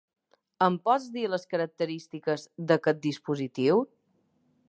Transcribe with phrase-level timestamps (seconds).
[0.67, 3.85] Em pots dir les característiques d'aquest dispositiu?